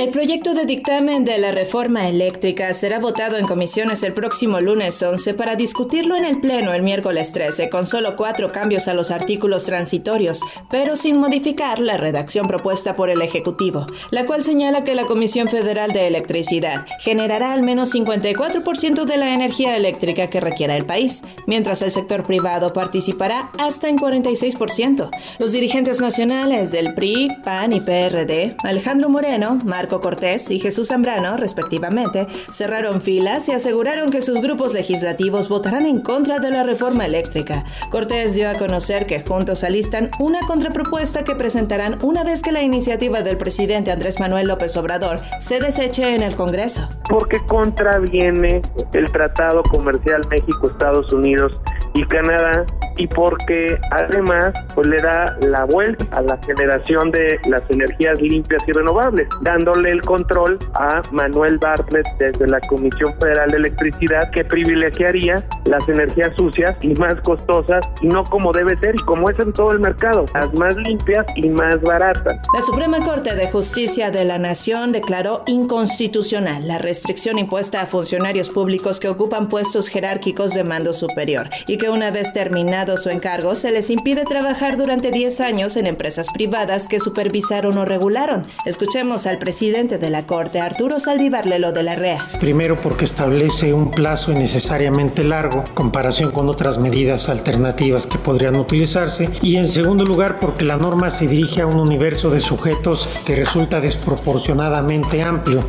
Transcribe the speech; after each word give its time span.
El 0.00 0.08
proyecto 0.08 0.54
de 0.54 0.64
dictamen 0.64 1.26
de 1.26 1.36
la 1.36 1.52
reforma 1.52 2.08
eléctrica 2.08 2.72
será 2.72 2.98
votado 2.98 3.36
en 3.36 3.46
comisiones 3.46 4.02
el 4.02 4.14
próximo 4.14 4.58
lunes 4.58 5.02
11 5.02 5.34
para 5.34 5.56
discutirlo 5.56 6.16
en 6.16 6.24
el 6.24 6.40
Pleno 6.40 6.72
el 6.72 6.80
miércoles 6.82 7.32
13 7.32 7.68
con 7.68 7.86
solo 7.86 8.16
cuatro 8.16 8.50
cambios 8.50 8.88
a 8.88 8.94
los 8.94 9.10
artículos 9.10 9.66
transitorios, 9.66 10.40
pero 10.70 10.96
sin 10.96 11.18
modificar 11.18 11.80
la 11.80 11.98
redacción 11.98 12.46
propuesta 12.48 12.96
por 12.96 13.10
el 13.10 13.20
Ejecutivo, 13.20 13.84
la 14.10 14.24
cual 14.24 14.42
señala 14.42 14.84
que 14.84 14.94
la 14.94 15.04
Comisión 15.04 15.48
Federal 15.48 15.92
de 15.92 16.06
Electricidad 16.06 16.86
generará 17.00 17.52
al 17.52 17.62
menos 17.62 17.94
54% 17.94 19.04
de 19.04 19.16
la 19.18 19.34
energía 19.34 19.76
eléctrica 19.76 20.30
que 20.30 20.40
requiera 20.40 20.78
el 20.78 20.86
país, 20.86 21.22
mientras 21.46 21.82
el 21.82 21.90
sector 21.90 22.22
privado 22.22 22.72
participará 22.72 23.50
hasta 23.58 23.90
en 23.90 23.98
46%. 23.98 25.10
Los 25.38 25.52
dirigentes 25.52 26.00
nacionales 26.00 26.72
del 26.72 26.94
PRI, 26.94 27.28
PAN 27.44 27.74
y 27.74 27.82
PRD, 27.82 28.56
Alejandro 28.64 29.10
Moreno, 29.10 29.58
Marco 29.62 29.89
Cortés 29.98 30.50
y 30.50 30.60
Jesús 30.60 30.88
Zambrano, 30.88 31.36
respectivamente, 31.36 32.28
cerraron 32.52 33.00
filas 33.00 33.48
y 33.48 33.52
aseguraron 33.52 34.10
que 34.10 34.22
sus 34.22 34.40
grupos 34.40 34.72
legislativos 34.72 35.48
votarán 35.48 35.86
en 35.86 36.00
contra 36.00 36.38
de 36.38 36.50
la 36.50 36.62
reforma 36.62 37.06
eléctrica. 37.06 37.64
Cortés 37.90 38.34
dio 38.34 38.48
a 38.48 38.54
conocer 38.54 39.06
que 39.06 39.20
juntos 39.20 39.64
alistan 39.64 40.10
una 40.20 40.46
contrapropuesta 40.46 41.24
que 41.24 41.34
presentarán 41.34 41.98
una 42.02 42.22
vez 42.22 42.42
que 42.42 42.52
la 42.52 42.62
iniciativa 42.62 43.22
del 43.22 43.36
presidente 43.36 43.90
Andrés 43.90 44.20
Manuel 44.20 44.46
López 44.46 44.76
Obrador 44.76 45.18
se 45.40 45.58
deseche 45.58 46.14
en 46.14 46.22
el 46.22 46.36
Congreso. 46.36 46.88
Porque 47.08 47.44
contraviene 47.46 48.62
el 48.92 49.10
Tratado 49.10 49.62
Comercial 49.64 50.20
México-Estados 50.28 51.12
Unidos 51.12 51.60
y 51.94 52.04
Canadá 52.04 52.64
y 53.00 53.06
porque 53.06 53.78
además 53.92 54.52
pues 54.74 54.86
le 54.86 54.98
da 54.98 55.34
la 55.40 55.64
vuelta 55.64 56.04
a 56.12 56.20
la 56.20 56.36
generación 56.44 57.10
de 57.10 57.40
las 57.48 57.62
energías 57.70 58.20
limpias 58.20 58.62
y 58.68 58.72
renovables, 58.72 59.26
dándole 59.40 59.90
el 59.90 60.02
control 60.02 60.58
a 60.74 61.00
Manuel 61.10 61.56
Bartlett 61.56 62.06
desde 62.18 62.46
la 62.46 62.60
Comisión 62.60 63.14
Federal 63.18 63.50
de 63.50 63.56
Electricidad 63.56 64.30
que 64.32 64.44
privilegiaría 64.44 65.42
las 65.64 65.88
energías 65.88 66.36
sucias 66.36 66.76
y 66.82 66.88
más 66.94 67.14
costosas 67.22 67.88
y 68.02 68.08
no 68.08 68.22
como 68.24 68.52
debe 68.52 68.78
ser 68.80 68.94
y 68.94 69.02
como 69.04 69.30
es 69.30 69.38
en 69.38 69.54
todo 69.54 69.72
el 69.72 69.80
mercado, 69.80 70.26
las 70.34 70.52
más 70.54 70.76
limpias 70.76 71.24
y 71.36 71.48
más 71.48 71.80
baratas. 71.80 72.36
La 72.54 72.60
Suprema 72.60 73.00
Corte 73.00 73.34
de 73.34 73.50
Justicia 73.50 74.10
de 74.10 74.26
la 74.26 74.38
Nación 74.38 74.92
declaró 74.92 75.42
inconstitucional 75.46 76.68
la 76.68 76.76
restricción 76.76 77.38
impuesta 77.38 77.80
a 77.80 77.86
funcionarios 77.86 78.50
públicos 78.50 79.00
que 79.00 79.08
ocupan 79.08 79.48
puestos 79.48 79.88
jerárquicos 79.88 80.52
de 80.52 80.64
mando 80.64 80.92
superior 80.92 81.48
y 81.66 81.78
que 81.78 81.88
una 81.88 82.10
vez 82.10 82.34
terminado 82.34 82.89
su 82.96 83.10
encargo 83.10 83.54
se 83.54 83.70
les 83.70 83.90
impide 83.90 84.24
trabajar 84.24 84.76
durante 84.76 85.10
10 85.10 85.40
años 85.40 85.76
en 85.76 85.86
empresas 85.86 86.28
privadas 86.32 86.88
que 86.88 87.00
supervisaron 87.00 87.76
o 87.78 87.84
regularon. 87.84 88.42
Escuchemos 88.64 89.26
al 89.26 89.38
presidente 89.38 89.98
de 89.98 90.10
la 90.10 90.26
Corte, 90.26 90.60
Arturo 90.60 91.00
Saldívar 91.00 91.46
Lelo 91.46 91.72
de 91.72 91.82
la 91.82 91.94
REA. 91.94 92.24
Primero 92.40 92.76
porque 92.76 93.04
establece 93.04 93.72
un 93.72 93.90
plazo 93.90 94.32
innecesariamente 94.32 95.24
largo 95.24 95.64
comparación 95.74 96.30
con 96.30 96.48
otras 96.48 96.78
medidas 96.78 97.28
alternativas 97.28 98.06
que 98.06 98.18
podrían 98.18 98.56
utilizarse 98.56 99.28
y 99.42 99.56
en 99.56 99.66
segundo 99.66 100.04
lugar 100.04 100.38
porque 100.40 100.64
la 100.64 100.76
norma 100.76 101.10
se 101.10 101.26
dirige 101.26 101.62
a 101.62 101.66
un 101.66 101.76
universo 101.76 102.30
de 102.30 102.40
sujetos 102.40 103.08
que 103.24 103.36
resulta 103.36 103.80
desproporcionadamente 103.80 105.22
amplio 105.22 105.60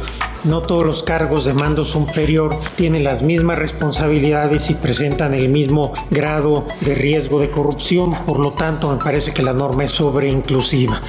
no 0.43 0.61
todos 0.61 0.85
los 0.85 1.03
cargos 1.03 1.45
de 1.45 1.53
mando 1.53 1.85
superior 1.85 2.57
tienen 2.75 3.03
las 3.03 3.21
mismas 3.21 3.59
responsabilidades 3.59 4.69
y 4.69 4.75
presentan 4.75 5.33
el 5.33 5.49
mismo 5.49 5.93
grado 6.09 6.67
de 6.81 6.95
riesgo 6.95 7.39
de 7.39 7.51
corrupción, 7.51 8.13
por 8.25 8.39
lo 8.39 8.53
tanto 8.53 8.91
me 8.91 9.03
parece 9.03 9.33
que 9.33 9.43
la 9.43 9.53
norma 9.53 9.83
es 9.83 9.91
sobreinclusiva. 9.91 11.01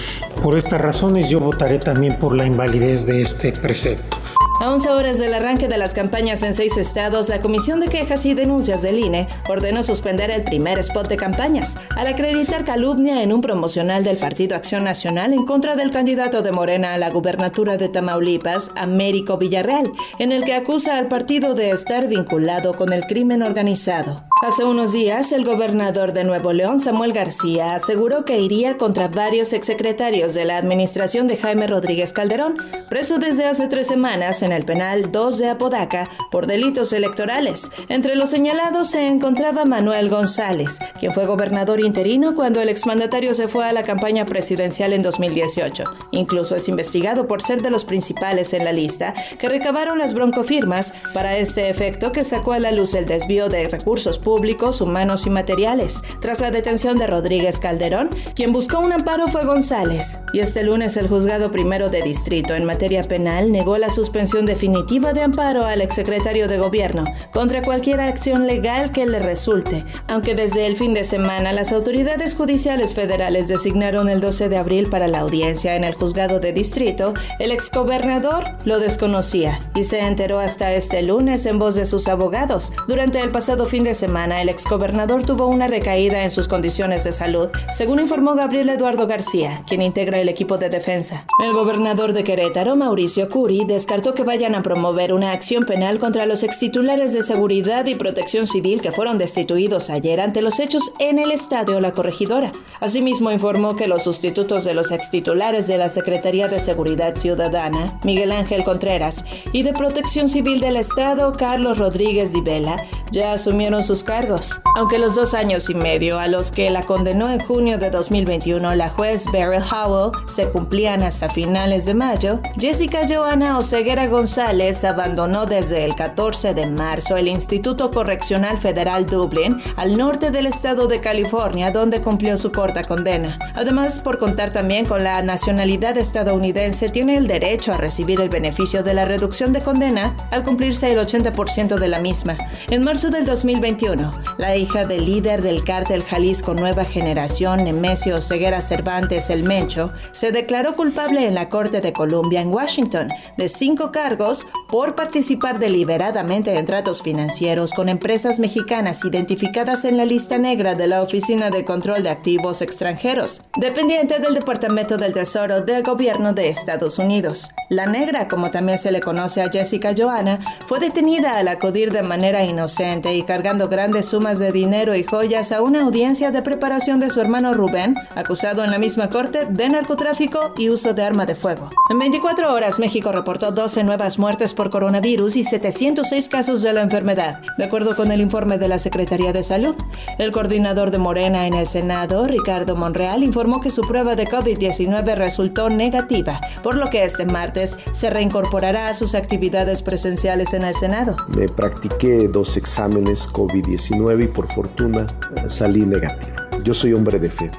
Por 0.42 0.56
estas 0.56 0.80
razones 0.80 1.28
yo 1.28 1.41
votaré 1.41 1.78
también 1.78 2.19
por 2.19 2.36
la 2.36 2.47
invalidez 2.47 3.06
de 3.06 3.22
este 3.22 3.53
precepto. 3.53 4.22
A 4.62 4.70
11 4.70 4.91
horas 4.91 5.19
del 5.19 5.34
arranque 5.34 5.66
de 5.66 5.76
las 5.76 5.92
campañas 5.92 6.44
en 6.44 6.54
seis 6.54 6.76
estados, 6.76 7.28
la 7.28 7.41
Comisión 7.41 7.81
de 7.81 7.88
Quejas 7.88 8.25
y 8.26 8.34
Denuncias 8.34 8.81
del 8.81 9.00
INE 9.00 9.26
ordenó 9.48 9.82
suspender 9.82 10.31
el 10.31 10.44
primer 10.44 10.78
spot 10.78 11.09
de 11.09 11.16
campañas 11.16 11.75
al 11.97 12.06
acreditar 12.06 12.64
calumnia 12.64 13.25
en 13.25 13.32
un 13.32 13.41
promocional 13.41 14.04
del 14.04 14.19
Partido 14.19 14.54
Acción 14.54 14.84
Nacional 14.84 15.32
en 15.32 15.47
contra 15.47 15.75
del 15.75 15.91
candidato 15.91 16.42
de 16.42 16.53
Morena 16.53 16.94
a 16.94 16.98
la 16.98 17.10
gubernatura 17.10 17.76
de 17.76 17.88
Tamaulipas, 17.88 18.70
Américo 18.76 19.37
Villarreal, 19.37 19.91
en 20.20 20.31
el 20.31 20.44
que 20.44 20.54
acusa 20.54 20.97
al 20.97 21.08
partido 21.08 21.54
de 21.54 21.70
estar 21.70 22.06
vinculado 22.06 22.75
con 22.75 22.92
el 22.92 23.03
crimen 23.06 23.42
organizado. 23.42 24.22
Hace 24.42 24.64
unos 24.64 24.92
días, 24.92 25.31
el 25.31 25.44
gobernador 25.44 26.12
de 26.12 26.25
Nuevo 26.25 26.53
León, 26.53 26.81
Samuel 26.81 27.12
García, 27.12 27.76
aseguró 27.76 28.25
que 28.25 28.41
iría 28.41 28.76
contra 28.76 29.06
varios 29.06 29.53
exsecretarios 29.53 30.34
de 30.34 30.44
la 30.44 30.56
administración 30.56 31.28
de 31.28 31.37
Jaime 31.37 31.69
Rodríguez 31.69 32.12
Calderón, 32.12 32.56
preso 32.88 33.19
desde 33.19 33.47
hace 33.47 33.69
tres 33.69 33.87
semanas 33.87 34.42
en 34.42 34.51
el 34.56 34.64
penal 34.64 35.10
2 35.10 35.38
de 35.38 35.48
Apodaca 35.50 36.08
por 36.30 36.46
delitos 36.46 36.92
electorales. 36.92 37.70
Entre 37.88 38.16
los 38.16 38.30
señalados 38.30 38.90
se 38.90 39.06
encontraba 39.06 39.64
Manuel 39.64 40.08
González, 40.08 40.78
quien 40.98 41.12
fue 41.12 41.26
gobernador 41.26 41.80
interino 41.80 42.34
cuando 42.34 42.60
el 42.60 42.68
exmandatario 42.68 43.34
se 43.34 43.48
fue 43.48 43.64
a 43.64 43.72
la 43.72 43.82
campaña 43.82 44.26
presidencial 44.26 44.92
en 44.92 45.02
2018. 45.02 45.84
Incluso 46.12 46.56
es 46.56 46.68
investigado 46.68 47.26
por 47.26 47.42
ser 47.42 47.62
de 47.62 47.70
los 47.70 47.84
principales 47.84 48.52
en 48.52 48.64
la 48.64 48.72
lista 48.72 49.14
que 49.38 49.48
recabaron 49.48 49.98
las 49.98 50.14
broncofirmas 50.14 50.94
para 51.12 51.36
este 51.36 51.69
efecto 51.69 52.12
que 52.12 52.24
sacó 52.24 52.52
a 52.52 52.60
la 52.60 52.72
luz 52.72 52.94
el 52.94 53.06
desvío 53.06 53.48
de 53.48 53.69
recursos 53.69 54.19
públicos, 54.19 54.80
humanos 54.80 55.26
y 55.26 55.30
materiales. 55.30 56.00
Tras 56.20 56.40
la 56.40 56.50
detención 56.50 56.98
de 56.98 57.06
Rodríguez 57.06 57.58
Calderón, 57.58 58.10
quien 58.34 58.52
buscó 58.52 58.78
un 58.78 58.92
amparo 58.92 59.28
fue 59.28 59.44
González. 59.44 60.19
Y 60.32 60.40
este 60.40 60.62
lunes 60.62 60.96
el 60.96 61.08
juzgado 61.08 61.50
primero 61.50 61.88
de 61.88 62.02
distrito 62.02 62.54
en 62.54 62.64
materia 62.64 63.02
penal 63.02 63.52
negó 63.52 63.78
la 63.78 63.90
suspensión 63.90 64.41
definitiva 64.47 65.12
de 65.12 65.22
amparo 65.22 65.66
al 65.66 65.80
exsecretario 65.80 66.48
de 66.48 66.58
gobierno 66.58 67.04
contra 67.32 67.62
cualquier 67.62 68.00
acción 68.00 68.47
legal 68.47 68.92
que 68.92 69.06
le 69.06 69.19
resulte, 69.19 69.84
aunque 70.08 70.34
desde 70.34 70.66
el 70.66 70.76
fin 70.76 70.94
de 70.94 71.04
semana 71.04 71.53
las 71.53 71.72
autoridades 71.72 72.34
judiciales 72.34 72.94
federales 72.94 73.48
designaron 73.48 74.08
el 74.08 74.20
12 74.20 74.48
de 74.48 74.56
abril 74.56 74.88
para 74.91 75.08
la 75.08 75.20
audiencia 75.20 75.76
en 75.76 75.84
el 75.84 75.94
juzgado 75.94 76.41
de 76.41 76.52
distrito, 76.52 77.14
el 77.38 77.52
exgobernador 77.52 78.44
lo 78.64 78.78
desconocía 78.78 79.60
y 79.75 79.84
se 79.84 80.00
enteró 80.00 80.38
hasta 80.38 80.72
este 80.72 81.02
lunes 81.02 81.47
en 81.47 81.58
voz 81.58 81.75
de 81.75 81.86
sus 81.86 82.08
abogados. 82.08 82.72
Durante 82.88 83.20
el 83.20 83.31
pasado 83.31 83.66
fin 83.66 83.84
de 83.84 83.94
semana, 83.94 84.41
el 84.41 84.48
exgobernador 84.48 85.25
tuvo 85.25 85.47
una 85.47 85.66
recaída 85.66 86.22
en 86.25 86.31
sus 86.31 86.48
condiciones 86.48 87.04
de 87.04 87.12
salud, 87.12 87.48
según 87.72 88.00
informó 88.00 88.34
Gabriel 88.34 88.69
Eduardo 88.70 89.06
García, 89.06 89.62
quien 89.66 89.82
integra 89.82 90.20
el 90.20 90.28
equipo 90.28 90.58
de 90.58 90.69
defensa. 90.69 91.25
El 91.42 91.52
gobernador 91.52 92.12
de 92.12 92.25
Querétaro, 92.25 92.76
Mauricio 92.76 93.28
Curi, 93.28 93.64
descartó 93.64 94.14
que 94.14 94.22
vayan 94.32 94.54
a 94.54 94.62
promover 94.62 95.12
una 95.12 95.32
acción 95.32 95.66
penal 95.66 95.98
contra 95.98 96.25
los 96.25 96.43
extitulares 96.43 97.12
de 97.12 97.20
seguridad 97.20 97.84
y 97.84 97.97
protección 97.97 98.47
civil 98.47 98.81
que 98.81 98.91
fueron 98.91 99.19
destituidos 99.19 99.91
ayer 99.91 100.22
ante 100.22 100.41
los 100.41 100.59
hechos 100.59 100.91
en 100.98 101.19
el 101.19 101.32
estadio 101.32 101.81
La 101.81 101.93
Corregidora. 101.93 102.50
Asimismo, 102.81 103.31
informó 103.31 103.76
que 103.76 103.88
los 103.88 104.04
sustitutos 104.04 104.65
de 104.65 104.72
los 104.72 104.91
extitulares 104.91 105.66
de 105.66 105.76
la 105.76 105.91
Secretaría 105.91 106.48
de 106.48 106.60
Seguridad 106.60 107.15
Ciudadana, 107.15 108.00
Miguel 108.04 108.32
Ángel 108.32 108.65
Contreras, 108.65 109.22
y 109.53 109.65
de 109.65 109.75
Protección 109.75 110.31
Civil 110.31 110.60
del 110.60 110.78
Estado, 110.78 111.32
Carlos 111.32 111.76
Rodríguez 111.76 112.32
Vela, 112.43 112.78
ya 113.10 113.34
asumieron 113.34 113.84
sus 113.84 114.03
cargos. 114.03 114.62
Aunque 114.76 114.99
los 114.99 115.14
dos 115.14 115.34
años 115.34 115.69
y 115.69 115.75
medio 115.75 116.19
a 116.19 116.28
los 116.28 116.50
que 116.50 116.70
la 116.70 116.84
condenó 116.84 117.31
en 117.31 117.41
junio 117.41 117.76
de 117.76 117.91
2021 117.91 118.75
la 118.76 118.88
juez 118.88 119.26
Beryl 119.31 119.62
Howell 119.62 120.12
se 120.26 120.49
cumplían 120.49 121.03
hasta 121.03 121.28
finales 121.28 121.84
de 121.84 121.93
mayo, 121.93 122.41
Jessica 122.59 123.06
Joana 123.06 123.59
Oseguera 123.59 124.06
González 124.12 124.84
abandonó 124.84 125.47
desde 125.47 125.84
el 125.84 125.95
14 125.97 126.53
de 126.53 126.67
marzo 126.67 127.17
el 127.17 127.28
Instituto 127.28 127.91
Correccional 127.91 128.59
Federal 128.59 129.06
Dublin 129.06 129.62
al 129.77 129.97
norte 129.97 130.31
del 130.31 130.47
estado 130.47 130.87
de 130.87 131.00
California, 131.00 131.71
donde 131.71 132.03
cumplió 132.03 132.37
su 132.37 132.53
corta 132.53 132.85
condena. 132.85 133.38
Además, 133.55 133.99
por 133.99 134.19
contar 134.19 134.53
también 134.53 134.85
con 134.85 135.03
la 135.03 135.23
nacionalidad 135.23 135.97
estadounidense, 135.97 136.91
tiene 136.91 137.17
el 137.17 137.26
derecho 137.26 137.73
a 137.73 137.79
recibir 137.79 138.20
el 138.20 138.29
beneficio 138.29 138.82
de 138.82 138.93
la 138.93 139.06
reducción 139.06 139.55
de 139.55 139.62
condena 139.62 140.15
al 140.31 140.44
cumplirse 140.44 140.93
el 140.93 140.99
80% 140.99 141.79
de 141.79 141.88
la 141.88 141.99
misma. 141.99 142.37
En 142.69 142.85
marzo 142.85 143.08
del 143.08 143.25
2021, 143.25 144.12
la 144.37 144.56
hija 144.56 144.85
del 144.85 145.06
líder 145.06 145.41
del 145.41 145.65
cártel 145.65 146.05
Jalisco 146.05 146.53
Nueva 146.53 146.85
Generación, 146.85 147.65
Nemesio 147.65 148.20
Ceguera 148.20 148.61
Cervantes 148.61 149.31
El 149.31 149.43
Mencho, 149.43 149.91
se 150.12 150.32
declaró 150.32 150.76
culpable 150.76 151.26
en 151.26 151.35
la 151.35 151.49
Corte 151.49 151.81
de 151.81 151.94
Columbia 151.94 152.43
en 152.43 152.53
Washington 152.53 153.08
de 153.38 153.49
cinco 153.49 153.91
cargos 153.91 154.01
cargos 154.02 154.49
por 154.66 154.96
participar 154.96 155.60
deliberadamente 155.60 156.58
en 156.58 156.64
tratos 156.64 157.02
financieros 157.02 157.70
con 157.72 157.88
empresas 157.88 158.40
mexicanas 158.40 159.04
identificadas 159.04 159.84
en 159.84 159.96
la 159.96 160.04
lista 160.04 160.38
negra 160.38 160.75
de 160.75 160.88
la 160.88 161.02
Oficina 161.02 161.50
de 161.50 161.64
Control 161.64 162.02
de 162.02 162.10
Activos 162.10 162.62
Extranjeros, 162.62 163.43
dependiente 163.56 164.19
del 164.19 164.34
Departamento 164.34 164.96
del 164.96 165.12
Tesoro 165.12 165.60
del 165.60 165.84
Gobierno 165.84 166.32
de 166.32 166.49
Estados 166.49 166.99
Unidos. 166.99 167.50
La 167.69 167.87
negra, 167.87 168.26
como 168.26 168.50
también 168.50 168.76
se 168.76 168.90
le 168.90 169.00
conoce 169.00 169.40
a 169.40 169.50
Jessica 169.50 169.94
Johanna, 169.96 170.40
fue 170.66 170.81
detenida 170.81 171.38
al 171.38 171.46
acudir 171.46 171.93
de 171.93 172.02
manera 172.02 172.43
inocente 172.43 173.14
y 173.14 173.22
cargando 173.22 173.69
grandes 173.69 174.06
sumas 174.06 174.40
de 174.40 174.50
dinero 174.50 174.96
y 174.96 175.05
joyas 175.05 175.52
a 175.52 175.62
una 175.62 175.82
audiencia 175.82 176.32
de 176.32 176.43
preparación 176.43 176.98
de 176.98 177.10
su 177.10 177.20
hermano 177.20 177.55
Rubén, 177.55 177.94
acusado 178.16 178.64
en 178.64 178.72
la 178.72 178.78
misma 178.78 179.10
corte 179.10 179.44
de 179.48 179.69
narcotráfico 179.69 180.55
y 180.58 180.70
uso 180.70 180.93
de 180.93 181.05
arma 181.05 181.25
de 181.25 181.37
fuego. 181.37 181.70
En 181.88 182.00
24 182.00 182.52
horas, 182.52 182.81
México 182.81 183.12
reportó 183.12 183.52
12 183.52 183.92
nuevas 183.93 184.19
muertes 184.19 184.55
por 184.55 184.71
coronavirus 184.71 185.37
y 185.37 185.44
706 185.44 186.31
casos 186.31 186.62
de 186.62 186.73
la 186.73 186.81
enfermedad, 186.81 187.43
de 187.59 187.65
acuerdo 187.65 187.94
con 187.94 188.11
el 188.11 188.23
informe 188.23 188.56
de 188.56 188.67
la 188.67 188.79
Secretaría 188.79 189.35
de 189.35 189.43
Salud. 189.43 189.77
El 190.19 190.33
coordinador 190.33 190.91
de 190.91 190.97
Morena 190.97 191.47
en 191.47 191.53
el 191.53 191.69
Senado, 191.69 192.25
Ricardo 192.25 192.75
Monreal, 192.75 193.23
informó 193.23 193.61
que 193.61 193.71
su 193.71 193.83
prueba 193.83 194.17
de 194.17 194.27
COVID-19 194.27 195.15
resultó 195.15 195.69
negativa, 195.69 196.41
por 196.62 196.79
lo 196.79 196.87
que 196.87 197.05
este 197.05 197.27
martes 197.27 197.77
se 197.93 198.09
reincorporará 198.09 198.89
a 198.89 198.94
sus 198.94 199.15
actividades 199.15 199.83
presenciales 199.83 200.55
en 200.55 200.62
el 200.62 200.75
Senado. 200.75 201.15
Me 201.37 201.47
practiqué 201.47 202.29
dos 202.29 202.56
exámenes 202.56 203.29
COVID-19 203.31 204.25
y 204.25 204.29
por 204.29 204.50
fortuna 204.55 205.06
salí 205.49 205.85
negativo. 205.85 206.33
Yo 206.65 206.73
soy 206.73 206.94
hombre 206.94 207.19
de 207.19 207.29
fe 207.29 207.50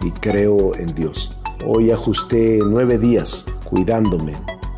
y 0.00 0.12
creo 0.12 0.74
en 0.78 0.94
Dios. 0.94 1.30
Hoy 1.66 1.90
ajusté 1.90 2.58
nueve 2.64 2.96
días 2.96 3.44
cuidándome 3.68 4.32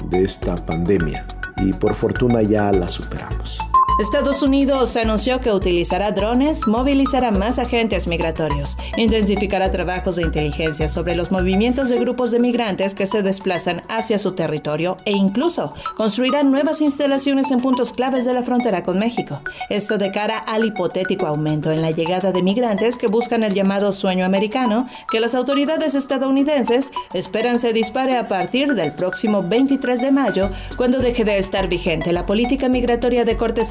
de 0.05 0.25
esta 0.25 0.57
pandemia 0.57 1.27
y 1.57 1.73
por 1.73 1.95
fortuna 1.95 2.43
ya 2.43 2.73
la 2.73 2.89
superamos. 2.89 3.70
Estados 4.01 4.43
Unidos 4.43 4.97
anunció 4.97 5.43
que 5.43 5.53
utilizará 5.53 6.11
drones, 6.11 6.67
movilizará 6.67 7.31
más 7.33 7.59
agentes 7.59 8.07
migratorios, 8.07 8.79
intensificará 8.97 9.71
trabajos 9.71 10.17
de 10.17 10.23
inteligencia 10.23 10.89
sobre 10.89 11.15
los 11.15 11.31
movimientos 11.31 11.91
de 11.91 11.99
grupos 11.99 12.31
de 12.31 12.41
migrantes 12.41 12.95
que 12.95 13.05
se 13.05 13.21
desplazan 13.23 13.83
hacia 13.91 14.19
su 14.19 14.33
territorio 14.33 14.97
e 15.05 15.13
incluso 15.13 15.75
construirá 15.99 16.43
nuevas 16.43 16.81
instalaciones 16.81 17.51
en 17.51 17.61
puntos 17.61 17.93
claves 17.93 18.25
de 18.25 18.33
la 18.33 18.43
frontera 18.43 18.83
con 18.85 18.99
México. 18.99 19.43
Esto 19.69 19.99
de 19.99 20.11
cara 20.11 20.39
al 20.39 20.65
hipotético 20.65 21.27
aumento 21.27 21.71
en 21.71 21.83
la 21.83 21.91
llegada 21.91 22.33
de 22.33 22.43
migrantes 22.43 22.97
que 22.97 23.07
buscan 23.07 23.43
el 23.43 23.53
llamado 23.53 23.93
sueño 23.93 24.25
americano, 24.25 24.89
que 25.11 25.21
las 25.21 25.35
autoridades 25.35 25.95
estadounidenses 25.95 26.91
esperan 27.13 27.59
se 27.59 27.75
dispare 27.75 28.17
a 28.17 28.29
partir 28.29 28.75
del 28.75 28.95
próximo 28.95 29.43
23 29.43 30.01
de 30.01 30.11
mayo, 30.11 30.51
cuando 30.79 31.01
deje 31.01 31.25
de 31.25 31.37
estar 31.37 31.69
vigente 31.69 32.15
la 32.15 32.25
política 32.25 32.71
migratoria 32.71 33.27
de 33.27 33.37
corte 33.37 33.67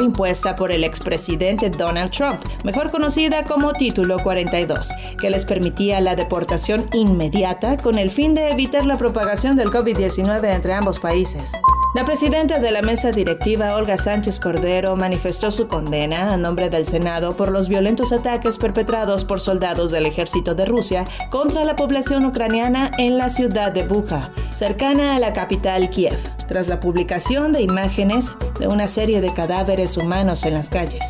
impuesta 0.00 0.54
por 0.54 0.72
el 0.72 0.84
expresidente 0.84 1.70
Donald 1.70 2.10
Trump, 2.10 2.40
mejor 2.64 2.90
conocida 2.90 3.44
como 3.44 3.72
Título 3.72 4.18
42, 4.22 4.90
que 5.20 5.30
les 5.30 5.44
permitía 5.44 6.00
la 6.00 6.16
deportación 6.16 6.88
inmediata 6.92 7.76
con 7.76 7.98
el 7.98 8.10
fin 8.10 8.34
de 8.34 8.50
evitar 8.50 8.86
la 8.86 8.96
propagación 8.96 9.56
del 9.56 9.70
COVID-19 9.70 10.54
entre 10.54 10.72
ambos 10.72 11.00
países. 11.00 11.52
La 11.94 12.04
presidenta 12.04 12.58
de 12.58 12.70
la 12.70 12.82
mesa 12.82 13.10
directiva, 13.10 13.74
Olga 13.74 13.96
Sánchez 13.96 14.40
Cordero, 14.40 14.94
manifestó 14.94 15.50
su 15.50 15.68
condena 15.68 16.32
a 16.32 16.36
nombre 16.36 16.68
del 16.68 16.86
Senado 16.86 17.34
por 17.34 17.50
los 17.50 17.68
violentos 17.68 18.12
ataques 18.12 18.58
perpetrados 18.58 19.24
por 19.24 19.40
soldados 19.40 19.90
del 19.90 20.04
ejército 20.04 20.54
de 20.54 20.66
Rusia 20.66 21.04
contra 21.30 21.64
la 21.64 21.76
población 21.76 22.26
ucraniana 22.26 22.90
en 22.98 23.16
la 23.16 23.30
ciudad 23.30 23.72
de 23.72 23.86
Buja, 23.86 24.30
cercana 24.54 25.16
a 25.16 25.18
la 25.18 25.32
capital 25.32 25.88
Kiev, 25.88 26.18
tras 26.48 26.66
la 26.66 26.80
publicación 26.80 27.52
de 27.52 27.60
imágenes 27.60 28.32
de 28.58 28.66
una 28.66 28.88
serie 28.88 29.20
de 29.20 29.32
cadáveres 29.32 29.96
humanos 29.96 30.44
en 30.44 30.54
las 30.54 30.70
calles. 30.70 31.04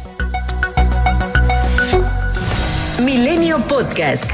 Milenio 3.02 3.58
Podcast. 3.66 4.32